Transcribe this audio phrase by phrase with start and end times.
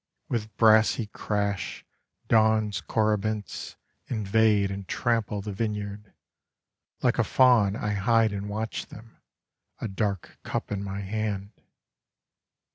[0.29, 1.85] With brassy crash,
[2.27, 3.75] dawn's corybants
[4.07, 6.11] Invade and trample the vineyard:
[7.03, 9.17] Like a faun I hide and watch them,
[9.79, 11.51] A dark cup in my hand.